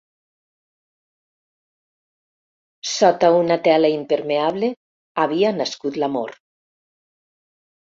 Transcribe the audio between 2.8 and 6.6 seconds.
Sota una tela impermeable havia nascut l'amor.